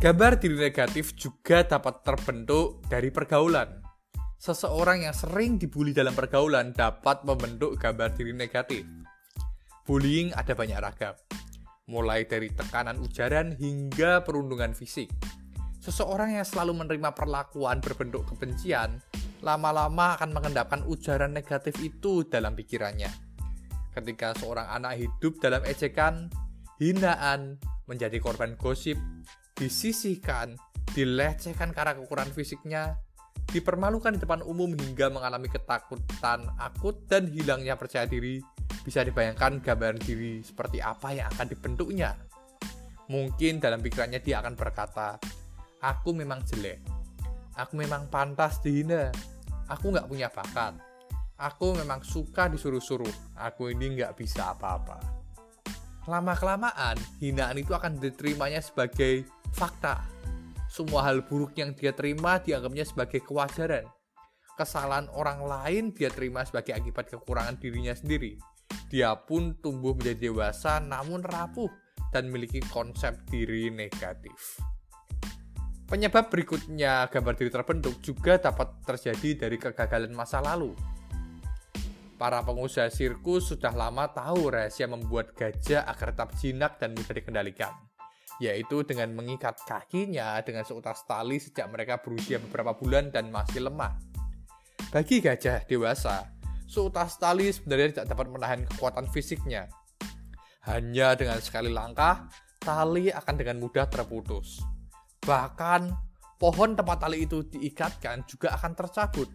Gambar 0.00 0.40
diri 0.40 0.56
negatif 0.56 1.12
juga 1.12 1.60
dapat 1.60 2.00
terbentuk 2.00 2.80
dari 2.88 3.12
pergaulan. 3.12 3.84
Seseorang 4.40 5.04
yang 5.04 5.12
sering 5.12 5.60
dibully 5.60 5.92
dalam 5.92 6.16
pergaulan 6.16 6.72
dapat 6.72 7.20
membentuk 7.28 7.76
gambar 7.76 8.16
diri 8.16 8.32
negatif. 8.32 8.80
Bullying 9.84 10.32
ada 10.32 10.56
banyak 10.56 10.80
ragam, 10.80 11.12
mulai 11.84 12.24
dari 12.24 12.48
tekanan 12.48 12.96
ujaran 12.96 13.52
hingga 13.60 14.24
perundungan 14.24 14.72
fisik. 14.72 15.12
Seseorang 15.84 16.32
yang 16.32 16.48
selalu 16.48 16.80
menerima 16.80 17.12
perlakuan 17.12 17.84
berbentuk 17.84 18.24
kebencian, 18.24 19.04
lama-lama 19.44 20.16
akan 20.16 20.32
mengendapkan 20.32 20.80
ujaran 20.88 21.36
negatif 21.36 21.76
itu 21.76 22.24
dalam 22.24 22.56
pikirannya. 22.56 23.12
Ketika 23.92 24.32
seorang 24.40 24.64
anak 24.64 24.96
hidup 24.96 25.36
dalam 25.44 25.60
ejekan, 25.68 26.32
hinaan, 26.80 27.60
menjadi 27.84 28.16
korban 28.16 28.56
gosip, 28.56 28.96
disisihkan, 29.60 30.56
dilecehkan 30.96 31.76
karena 31.76 31.92
kekurangan 32.00 32.32
fisiknya, 32.32 32.96
dipermalukan 33.52 34.16
di 34.16 34.20
depan 34.24 34.40
umum 34.40 34.72
hingga 34.72 35.12
mengalami 35.12 35.52
ketakutan 35.52 36.48
akut 36.56 37.04
dan 37.12 37.28
hilangnya 37.28 37.76
percaya 37.76 38.08
diri, 38.08 38.40
bisa 38.80 39.04
dibayangkan 39.04 39.60
gambaran 39.60 40.00
diri 40.00 40.40
seperti 40.40 40.80
apa 40.80 41.12
yang 41.12 41.28
akan 41.36 41.46
dibentuknya. 41.52 42.16
Mungkin 43.12 43.60
dalam 43.60 43.84
pikirannya 43.84 44.24
dia 44.24 44.40
akan 44.40 44.56
berkata, 44.56 45.20
aku 45.84 46.16
memang 46.16 46.40
jelek, 46.46 46.80
aku 47.58 47.76
memang 47.76 48.08
pantas 48.08 48.62
dihina, 48.64 49.12
aku 49.68 49.92
nggak 49.92 50.08
punya 50.08 50.30
bakat, 50.32 50.78
aku 51.36 51.74
memang 51.76 52.00
suka 52.06 52.46
disuruh-suruh, 52.48 53.36
aku 53.36 53.74
ini 53.74 53.98
nggak 53.98 54.14
bisa 54.16 54.54
apa-apa. 54.54 55.20
Lama-kelamaan, 56.06 56.96
hinaan 57.20 57.58
itu 57.60 57.74
akan 57.76 57.98
diterimanya 57.98 58.62
sebagai 58.62 59.26
fakta. 59.54 60.02
Semua 60.70 61.02
hal 61.10 61.26
buruk 61.26 61.58
yang 61.58 61.74
dia 61.74 61.90
terima 61.90 62.38
dianggapnya 62.38 62.86
sebagai 62.86 63.26
kewajaran. 63.26 63.90
Kesalahan 64.54 65.10
orang 65.10 65.42
lain 65.42 65.84
dia 65.90 66.12
terima 66.14 66.46
sebagai 66.46 66.78
akibat 66.78 67.10
kekurangan 67.10 67.58
dirinya 67.58 67.90
sendiri. 67.90 68.38
Dia 68.86 69.18
pun 69.18 69.58
tumbuh 69.58 69.98
menjadi 69.98 70.30
dewasa 70.30 70.78
namun 70.78 71.26
rapuh 71.26 71.66
dan 72.14 72.30
memiliki 72.30 72.62
konsep 72.70 73.18
diri 73.26 73.66
negatif. 73.66 74.62
Penyebab 75.90 76.30
berikutnya 76.30 77.10
gambar 77.10 77.34
diri 77.34 77.50
terbentuk 77.50 77.98
juga 77.98 78.38
dapat 78.38 78.78
terjadi 78.86 79.46
dari 79.46 79.58
kegagalan 79.58 80.14
masa 80.14 80.38
lalu. 80.38 80.70
Para 82.14 82.46
pengusaha 82.46 82.86
sirkus 82.92 83.50
sudah 83.50 83.74
lama 83.74 84.06
tahu 84.06 84.54
rahasia 84.54 84.86
membuat 84.86 85.34
gajah 85.34 85.82
agar 85.88 86.14
tetap 86.14 86.30
jinak 86.38 86.78
dan 86.78 86.94
mudah 86.94 87.16
dikendalikan 87.16 87.89
yaitu 88.40 88.80
dengan 88.82 89.12
mengikat 89.12 89.60
kakinya 89.68 90.40
dengan 90.40 90.64
seutas 90.64 91.04
tali 91.04 91.36
sejak 91.36 91.68
mereka 91.68 92.00
berusia 92.00 92.40
beberapa 92.40 92.72
bulan 92.72 93.12
dan 93.12 93.28
masih 93.28 93.68
lemah. 93.68 94.00
Bagi 94.88 95.20
gajah 95.20 95.68
dewasa, 95.68 96.32
seutas 96.64 97.20
tali 97.20 97.52
sebenarnya 97.52 98.00
tidak 98.00 98.16
dapat 98.16 98.26
menahan 98.32 98.60
kekuatan 98.64 99.06
fisiknya. 99.12 99.68
Hanya 100.64 101.12
dengan 101.14 101.36
sekali 101.44 101.68
langkah, 101.68 102.32
tali 102.56 103.12
akan 103.12 103.34
dengan 103.36 103.60
mudah 103.60 103.86
terputus. 103.92 104.64
Bahkan, 105.20 105.92
pohon 106.40 106.72
tempat 106.72 107.06
tali 107.06 107.28
itu 107.28 107.44
diikatkan 107.44 108.24
juga 108.24 108.56
akan 108.56 108.72
tercabut. 108.72 109.28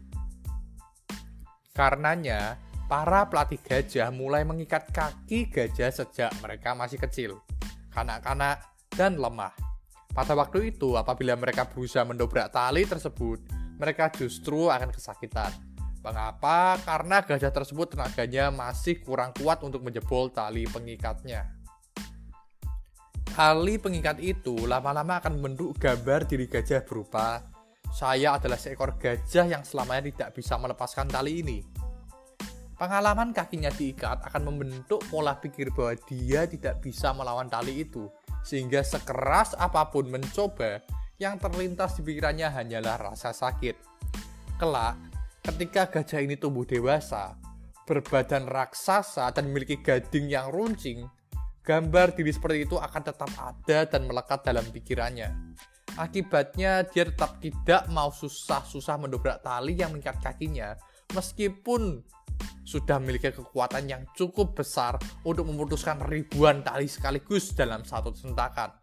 Karenanya, 1.78 2.58
para 2.90 3.30
pelatih 3.30 3.62
gajah 3.62 4.09
mulai 4.09 4.42
mengikat 4.42 4.90
kaki 4.90 5.53
gajah 5.53 5.94
sejak 5.94 6.34
mereka 6.42 6.73
masih 6.73 6.97
kecil. 6.97 7.31
Kanak-kanak 7.94 8.75
dan 8.95 9.19
lemah. 9.19 9.51
Pada 10.15 10.31
waktu 10.31 10.71
itu, 10.71 10.95
apabila 10.95 11.35
mereka 11.35 11.67
berusaha 11.67 12.07
mendobrak 12.07 12.50
tali 12.50 12.88
tersebut, 12.88 13.44
mereka 13.75 14.07
justru 14.16 14.72
akan 14.72 14.91
kesakitan. 14.91 15.51
Mengapa? 16.00 16.79
Karena 16.81 17.19
gajah 17.19 17.51
tersebut 17.51 17.94
tenaganya 17.94 18.50
masih 18.50 19.03
kurang 19.03 19.35
kuat 19.35 19.59
untuk 19.61 19.84
menjebol 19.84 20.31
tali 20.31 20.63
pengikatnya. 20.69 21.51
Tali 23.35 23.75
pengikat 23.75 24.23
itu 24.23 24.55
lama-lama 24.63 25.19
akan 25.19 25.35
membentuk 25.35 25.75
gambar 25.75 26.23
diri 26.23 26.47
gajah 26.47 26.88
berupa 26.88 27.55
saya 27.95 28.35
adalah 28.35 28.59
seekor 28.59 29.00
gajah 29.00 29.47
yang 29.47 29.63
selamanya 29.63 30.11
tidak 30.11 30.29
bisa 30.35 30.59
melepaskan 30.59 31.07
tali 31.07 31.39
ini. 31.39 31.63
Pengalaman 32.75 33.31
kakinya 33.31 33.72
diikat 33.72 34.19
akan 34.19 34.51
membentuk 34.51 35.00
pola 35.07 35.39
pikir 35.39 35.72
bahwa 35.72 35.95
dia 36.03 36.44
tidak 36.44 36.84
bisa 36.84 37.16
melawan 37.16 37.47
tali 37.47 37.88
itu 37.88 38.11
sehingga 38.45 38.85
sekeras 38.85 39.57
apa 39.57 39.89
pun 39.89 40.06
mencoba, 40.06 40.85
yang 41.17 41.41
terlintas 41.41 41.97
di 41.97 42.06
pikirannya 42.06 42.53
hanyalah 42.53 43.11
rasa 43.11 43.33
sakit. 43.33 43.75
Kelak, 44.61 44.95
ketika 45.41 45.89
gajah 45.89 46.22
ini 46.22 46.38
tumbuh 46.38 46.63
dewasa, 46.63 47.34
berbadan 47.89 48.45
raksasa 48.45 49.34
dan 49.34 49.50
memiliki 49.50 49.81
gading 49.81 50.29
yang 50.29 50.53
runcing, 50.53 51.09
gambar 51.66 52.13
diri 52.13 52.29
seperti 52.29 52.69
itu 52.69 52.78
akan 52.78 53.01
tetap 53.01 53.31
ada 53.41 53.79
dan 53.89 54.05
melekat 54.05 54.45
dalam 54.45 54.66
pikirannya. 54.69 55.57
Akibatnya, 55.95 56.84
dia 56.85 57.07
tetap 57.07 57.39
tidak 57.39 57.88
mau 57.89 58.11
susah-susah 58.11 59.00
mendobrak 59.00 59.39
tali 59.41 59.79
yang 59.79 59.95
mengikat 59.95 60.19
kakinya, 60.19 60.75
meskipun 61.16 62.03
sudah 62.66 62.97
memiliki 62.97 63.29
kekuatan 63.29 63.85
yang 63.85 64.03
cukup 64.18 64.57
besar 64.57 64.97
untuk 65.22 65.46
memutuskan 65.46 66.01
ribuan 66.01 66.66
tali 66.66 66.90
sekaligus 66.90 67.53
dalam 67.53 67.85
satu 67.85 68.12
sentakan. 68.12 68.73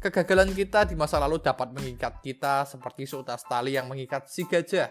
Kegagalan 0.00 0.50
kita 0.56 0.88
di 0.88 0.96
masa 0.96 1.20
lalu 1.20 1.44
dapat 1.44 1.76
mengikat 1.76 2.24
kita 2.24 2.64
seperti 2.64 3.04
seutas 3.04 3.44
tali 3.44 3.76
yang 3.76 3.84
mengikat 3.86 4.26
si 4.32 4.48
gajah. 4.48 4.88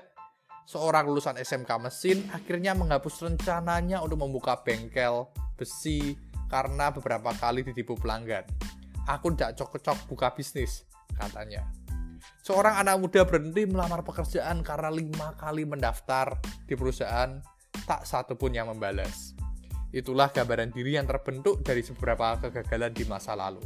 Seorang 0.70 1.10
lulusan 1.10 1.34
SMK 1.42 1.70
mesin 1.82 2.30
akhirnya 2.30 2.78
menghapus 2.78 3.26
rencananya 3.26 4.06
untuk 4.06 4.22
membuka 4.22 4.62
bengkel 4.62 5.34
besi 5.58 6.14
karena 6.46 6.94
beberapa 6.94 7.34
kali 7.34 7.66
ditipu 7.66 7.98
pelanggan. 7.98 8.46
Aku 9.10 9.34
tidak 9.34 9.58
cocok 9.58 10.06
buka 10.06 10.30
bisnis, 10.38 10.86
katanya. 11.18 11.66
Seorang 12.46 12.78
anak 12.78 13.02
muda 13.02 13.26
berhenti 13.26 13.66
melamar 13.66 14.06
pekerjaan 14.06 14.62
karena 14.62 14.94
lima 14.94 15.34
kali 15.42 15.66
mendaftar 15.66 16.38
di 16.70 16.78
perusahaan 16.78 17.42
tak 17.90 18.06
satu 18.06 18.38
pun 18.38 18.54
yang 18.54 18.70
membalas. 18.70 19.34
Itulah 19.90 20.30
gambaran 20.30 20.70
diri 20.70 21.02
yang 21.02 21.10
terbentuk 21.10 21.66
dari 21.66 21.82
beberapa 21.82 22.38
kegagalan 22.38 22.94
di 22.94 23.02
masa 23.10 23.34
lalu. 23.34 23.66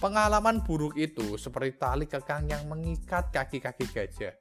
Pengalaman 0.00 0.64
buruk 0.64 0.96
itu 0.96 1.36
seperti 1.36 1.76
tali 1.76 2.08
kekang 2.08 2.48
yang 2.48 2.64
mengikat 2.64 3.28
kaki-kaki 3.28 3.84
gajah. 3.92 4.32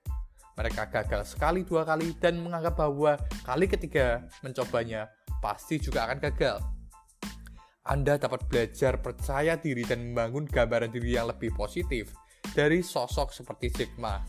Mereka 0.56 0.88
gagal 0.88 1.36
sekali 1.36 1.68
dua 1.68 1.84
kali 1.84 2.16
dan 2.16 2.40
menganggap 2.40 2.80
bahwa 2.80 3.20
kali 3.44 3.68
ketiga 3.68 4.24
mencobanya 4.40 5.12
pasti 5.44 5.76
juga 5.76 6.08
akan 6.08 6.18
gagal. 6.32 6.64
Anda 7.84 8.16
dapat 8.16 8.48
belajar 8.48 9.04
percaya 9.04 9.60
diri 9.60 9.84
dan 9.84 10.16
membangun 10.16 10.48
gambaran 10.48 10.96
diri 10.96 11.20
yang 11.20 11.28
lebih 11.28 11.52
positif 11.52 12.16
dari 12.56 12.80
sosok 12.80 13.36
seperti 13.36 13.68
Jack 13.74 13.92
Ma, 14.00 14.22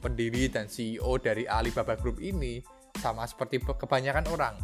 pendiri 0.00 0.48
dan 0.48 0.70
CEO 0.70 1.20
dari 1.20 1.44
Alibaba 1.44 1.98
Group 1.98 2.22
ini 2.24 2.79
sama 2.98 3.28
seperti 3.28 3.62
kebanyakan 3.62 4.26
orang, 4.32 4.56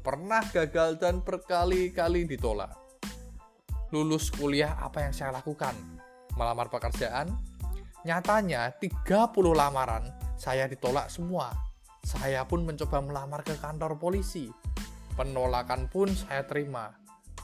pernah 0.00 0.40
gagal 0.54 0.96
dan 1.02 1.20
berkali-kali 1.20 2.24
ditolak. 2.24 2.72
Lulus 3.90 4.30
kuliah 4.30 4.78
apa 4.78 5.02
yang 5.02 5.12
saya 5.12 5.34
lakukan? 5.34 5.74
Melamar 6.38 6.70
pekerjaan? 6.70 7.34
Nyatanya 8.06 8.70
30 8.78 9.02
lamaran 9.50 10.06
saya 10.36 10.68
ditolak 10.68 11.08
semua. 11.08 11.50
Saya 12.06 12.46
pun 12.46 12.62
mencoba 12.62 13.02
melamar 13.02 13.42
ke 13.42 13.58
kantor 13.58 13.98
polisi. 13.98 14.46
Penolakan 15.18 15.90
pun 15.90 16.12
saya 16.12 16.46
terima. 16.46 16.92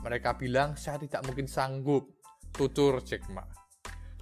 Mereka 0.05 0.39
bilang 0.39 0.79
saya 0.79 1.01
tidak 1.03 1.25
mungkin 1.27 1.51
sanggup. 1.51 2.15
Tutur 2.53 3.01
Jack 3.01 3.27
Ma. 3.33 3.43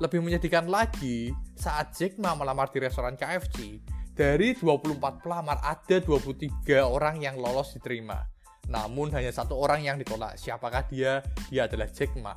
Lebih 0.01 0.23
menyedihkan 0.23 0.71
lagi, 0.71 1.35
saat 1.59 1.93
Jack 1.93 2.17
Ma 2.17 2.33
melamar 2.33 2.71
di 2.71 2.79
restoran 2.79 3.19
KFC, 3.19 3.83
dari 4.21 4.53
24 4.53 5.01
pelamar 5.25 5.65
ada 5.65 5.97
23 5.97 6.61
orang 6.85 7.25
yang 7.25 7.41
lolos 7.41 7.73
diterima. 7.73 8.21
Namun 8.69 9.09
hanya 9.17 9.33
satu 9.33 9.57
orang 9.57 9.81
yang 9.81 9.97
ditolak. 9.97 10.37
Siapakah 10.37 10.85
dia? 10.93 11.25
Dia 11.49 11.65
adalah 11.65 11.89
Jack 11.89 12.13
Ma. 12.21 12.37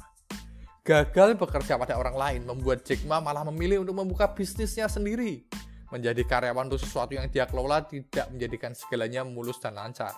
Gagal 0.80 1.35
bekerja 1.35 1.75
pada 1.75 2.00
orang 2.00 2.15
lain 2.15 2.41
membuat 2.47 2.88
Jack 2.88 3.03
Ma 3.03 3.19
malah 3.19 3.44
memilih 3.51 3.83
untuk 3.83 4.00
membuka 4.00 4.31
bisnisnya 4.31 4.88
sendiri. 4.88 5.44
Menjadi 5.91 6.24
karyawan 6.24 6.71
untuk 6.71 6.80
sesuatu 6.80 7.19
yang 7.19 7.27
dia 7.27 7.44
kelola 7.51 7.83
tidak 7.83 8.31
menjadikan 8.31 8.71
segalanya 8.71 9.27
mulus 9.27 9.59
dan 9.59 9.75
lancar. 9.75 10.15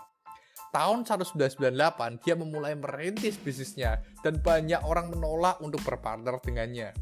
Tahun 0.70 1.02
1998, 1.02 2.22
dia 2.22 2.38
memulai 2.38 2.78
merintis 2.78 3.42
bisnisnya 3.42 4.06
dan 4.22 4.38
banyak 4.38 4.86
orang 4.86 5.10
menolak 5.10 5.58
untuk 5.66 5.82
berpartner 5.82 6.38
dengannya. 6.46 6.94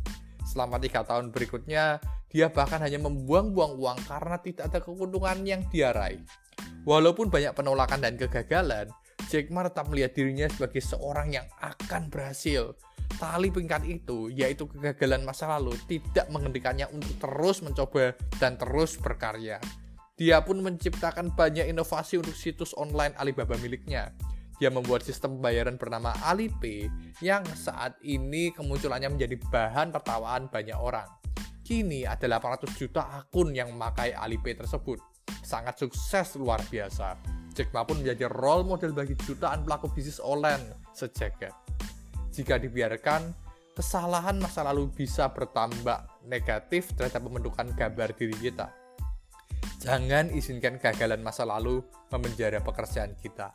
Selama 0.43 0.77
tiga 0.77 1.07
tahun 1.07 1.31
berikutnya, 1.31 2.03
dia 2.27 2.47
bahkan 2.51 2.81
hanya 2.83 2.99
membuang-buang 2.99 3.79
uang 3.79 3.99
karena 4.05 4.37
tidak 4.41 4.63
ada 4.71 4.79
keuntungan 4.83 5.39
yang 5.47 5.61
dia 5.71 5.95
raih. 5.95 6.23
Walaupun 6.83 7.31
banyak 7.31 7.55
penolakan 7.55 8.03
dan 8.03 8.19
kegagalan, 8.19 8.91
Jack 9.31 9.47
Ma 9.49 9.63
tetap 9.63 9.87
melihat 9.87 10.11
dirinya 10.13 10.51
sebagai 10.51 10.83
seorang 10.83 11.31
yang 11.31 11.47
akan 11.61 12.11
berhasil. 12.11 12.75
tali 13.13 13.53
pingkat 13.53 13.85
itu, 13.85 14.33
yaitu 14.33 14.65
kegagalan 14.65 15.21
masa 15.21 15.45
lalu, 15.45 15.77
tidak 15.85 16.27
menghentikannya 16.33 16.89
untuk 16.89 17.13
terus 17.21 17.61
mencoba 17.61 18.17
dan 18.41 18.57
terus 18.57 18.97
berkarya. 18.97 19.61
Dia 20.17 20.41
pun 20.41 20.59
menciptakan 20.65 21.31
banyak 21.37 21.69
inovasi 21.69 22.17
untuk 22.17 22.33
situs 22.33 22.73
online 22.73 23.13
Alibaba 23.21 23.53
miliknya. 23.61 24.13
Dia 24.63 24.71
membuat 24.71 25.03
sistem 25.03 25.35
pembayaran 25.35 25.75
bernama 25.75 26.15
Alipay 26.23 26.87
yang 27.19 27.43
saat 27.51 27.99
ini 27.99 28.55
kemunculannya 28.55 29.11
menjadi 29.11 29.35
bahan 29.51 29.91
tertawaan 29.91 30.47
banyak 30.47 30.79
orang. 30.79 31.03
Kini 31.67 32.07
ada 32.07 32.39
800 32.39 32.71
juta 32.71 33.11
akun 33.11 33.51
yang 33.51 33.75
memakai 33.75 34.15
Alipay 34.15 34.55
tersebut. 34.55 35.03
Sangat 35.43 35.83
sukses 35.83 36.39
luar 36.39 36.63
biasa. 36.71 37.19
Jack 37.51 37.75
Ma 37.75 37.83
pun 37.83 37.99
menjadi 37.99 38.31
role 38.31 38.63
model 38.63 38.95
bagi 38.95 39.19
jutaan 39.27 39.67
pelaku 39.67 39.91
bisnis 39.91 40.23
online 40.23 40.79
sejagat. 40.95 41.51
Jika 42.31 42.55
dibiarkan, 42.55 43.35
kesalahan 43.75 44.39
masa 44.39 44.63
lalu 44.63 44.87
bisa 44.95 45.27
bertambah 45.27 46.23
negatif 46.23 46.95
terhadap 46.95 47.19
pembentukan 47.19 47.67
gambar 47.75 48.15
diri 48.15 48.39
kita. 48.39 48.71
Jangan 49.83 50.31
izinkan 50.31 50.79
kegagalan 50.79 51.19
masa 51.19 51.43
lalu 51.43 51.83
memenjara 52.15 52.63
pekerjaan 52.63 53.11
kita. 53.19 53.51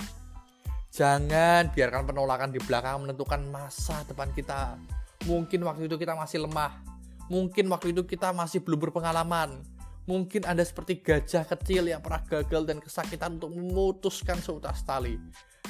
Jangan 0.88 1.70
biarkan 1.73 2.08
penolakan 2.08 2.50
di 2.52 2.61
belakang 2.61 3.05
menentukan 3.05 3.44
masa 3.49 4.02
depan 4.08 4.32
kita. 4.32 4.81
Mungkin 5.29 5.61
waktu 5.64 5.87
itu 5.87 6.00
kita 6.00 6.17
masih 6.17 6.49
lemah. 6.49 6.81
Mungkin 7.29 7.69
waktu 7.69 7.93
itu 7.93 8.08
kita 8.08 8.32
masih 8.32 8.64
belum 8.64 8.88
berpengalaman. 8.88 9.61
Mungkin 10.08 10.49
Anda 10.49 10.64
seperti 10.64 11.05
gajah 11.05 11.44
kecil 11.44 11.93
yang 11.93 12.00
pernah 12.00 12.25
gagal 12.25 12.64
dan 12.64 12.81
kesakitan 12.81 13.37
untuk 13.37 13.52
memutuskan 13.52 14.40
seutas 14.40 14.81
tali. 14.88 15.20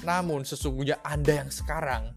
Namun 0.07 0.47
sesungguhnya 0.47 1.03
Anda 1.03 1.43
yang 1.43 1.51
sekarang, 1.51 2.15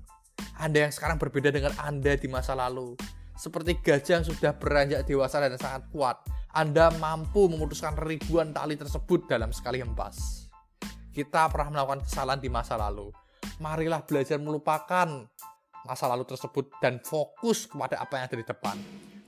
Anda 0.62 0.86
yang 0.86 0.94
sekarang 0.94 1.18
berbeda 1.18 1.50
dengan 1.50 1.74
Anda 1.82 2.14
di 2.14 2.30
masa 2.30 2.54
lalu. 2.54 2.94
Seperti 3.34 3.82
gajah 3.82 4.22
yang 4.22 4.28
sudah 4.30 4.54
beranjak 4.54 5.10
dewasa 5.10 5.42
dan 5.42 5.58
sangat 5.58 5.90
kuat, 5.90 6.22
anda 6.52 6.92
mampu 7.00 7.48
memutuskan 7.48 7.96
ribuan 7.96 8.52
tali 8.52 8.76
tersebut 8.76 9.24
dalam 9.32 9.56
sekali 9.56 9.80
hempas. 9.80 10.51
Kita 11.12 11.52
pernah 11.52 11.76
melakukan 11.76 12.08
kesalahan 12.08 12.40
di 12.40 12.48
masa 12.48 12.80
lalu. 12.80 13.12
Marilah 13.60 14.00
belajar 14.08 14.40
melupakan 14.40 15.28
masa 15.84 16.06
lalu 16.08 16.24
tersebut 16.24 16.72
dan 16.80 17.04
fokus 17.04 17.68
kepada 17.68 18.00
apa 18.00 18.16
yang 18.16 18.26
ada 18.32 18.38
di 18.40 18.46
depan. 18.48 18.78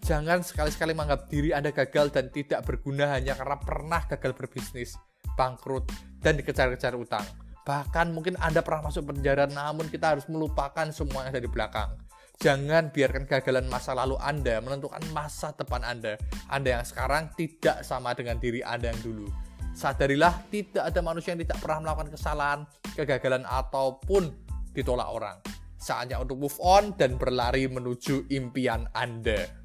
Jangan 0.03 0.44
sekali-sekali 0.44 0.91
menganggap 0.95 1.31
diri 1.31 1.56
Anda 1.56 1.71
gagal 1.71 2.12
dan 2.12 2.31
tidak 2.31 2.63
berguna 2.68 3.15
hanya 3.15 3.35
karena 3.35 3.56
pernah 3.59 4.01
gagal 4.03 4.35
berbisnis, 4.35 4.95
bangkrut, 5.35 5.88
dan 6.19 6.39
dikejar-kejar 6.39 6.95
utang. 6.95 7.24
Bahkan 7.63 8.12
mungkin 8.12 8.36
Anda 8.39 8.59
pernah 8.59 8.91
masuk 8.91 9.15
penjara 9.15 9.47
namun 9.47 9.88
kita 9.88 10.15
harus 10.15 10.27
melupakan 10.27 10.88
semua 10.91 11.27
yang 11.27 11.31
ada 11.36 11.44
di 11.44 11.51
belakang. 11.51 11.95
Jangan 12.44 12.91
biarkan 12.91 13.24
kegagalan 13.24 13.71
masa 13.71 13.95
lalu 13.95 14.19
Anda 14.19 14.59
menentukan 14.59 15.03
masa 15.15 15.56
depan 15.56 15.79
Anda. 15.88 16.19
Anda 16.51 16.79
yang 16.79 16.86
sekarang 16.88 17.31
tidak 17.39 17.88
sama 17.88 18.12
dengan 18.12 18.39
diri 18.44 18.59
Anda 18.59 18.91
yang 18.91 19.00
dulu. 19.00 19.27
Sadarilah 19.74 20.46
tidak 20.54 20.94
ada 20.94 21.02
manusia 21.02 21.34
yang 21.34 21.42
tidak 21.42 21.58
pernah 21.58 21.90
melakukan 21.90 22.14
kesalahan, 22.14 22.60
kegagalan 22.94 23.42
ataupun 23.42 24.30
ditolak 24.74 25.10
orang. 25.10 25.38
Saatnya 25.81 26.22
untuk 26.22 26.40
move 26.40 26.58
on 26.62 26.94
dan 26.96 27.18
berlari 27.18 27.66
menuju 27.66 28.30
impian 28.30 28.86
Anda. 28.94 29.62